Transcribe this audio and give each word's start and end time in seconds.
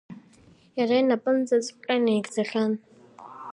Иара 0.77 0.95
инапынҵаҵәҟьа 1.01 1.95
наигӡахьан… 2.03 2.73